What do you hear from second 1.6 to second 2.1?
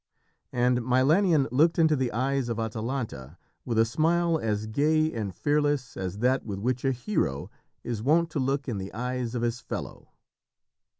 into